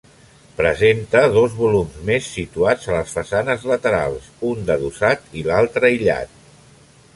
Presenta 0.59 1.19
dos 1.35 1.53
volums 1.57 1.99
més 2.07 2.29
situats 2.37 2.89
a 2.93 2.97
les 2.97 3.13
façanes 3.19 3.69
laterals, 3.73 4.33
un 4.53 4.67
d'adossat 4.71 5.31
i 5.43 5.47
l'altre 5.51 5.89
aïllat. 5.93 6.37